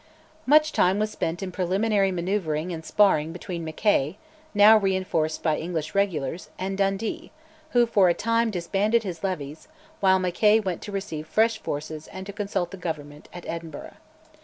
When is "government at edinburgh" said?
12.77-13.97